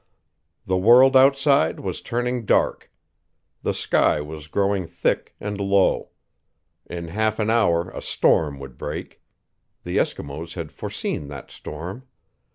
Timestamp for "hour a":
7.51-8.01